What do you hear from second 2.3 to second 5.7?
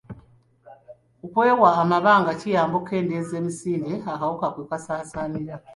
kiyamba okukendeeza emisinde akawuka kwe kasaasaanira.